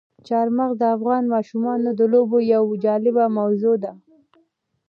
چار 0.27 0.47
مغز 0.57 0.75
د 0.79 0.83
افغان 0.95 1.23
ماشومانو 1.33 1.89
د 1.99 2.01
لوبو 2.13 2.37
یوه 2.53 2.73
جالبه 2.85 3.25
موضوع 3.37 3.75
ده. 3.83 3.91